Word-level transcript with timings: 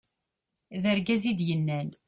d 0.81 0.83
argaz 0.91 1.23
i 1.31 1.33
d-yennan 1.37 1.89